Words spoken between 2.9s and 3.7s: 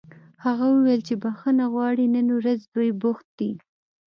بوخت دي